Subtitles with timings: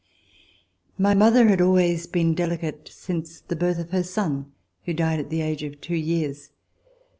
[0.97, 4.51] MY mother had always been delicate since the birth of her son,
[4.85, 6.49] who died at the age of two years.